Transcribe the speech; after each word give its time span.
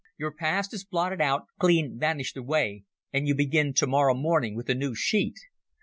Your 0.17 0.31
past 0.31 0.73
is 0.73 0.83
blotted 0.83 1.21
out, 1.21 1.43
clean 1.59 1.99
vanished 1.99 2.35
away, 2.35 2.85
and 3.13 3.27
you 3.27 3.35
begin 3.35 3.71
tomorrow 3.71 4.15
morning 4.15 4.55
with 4.55 4.67
a 4.67 4.73
new 4.73 4.95
sheet. 4.95 5.37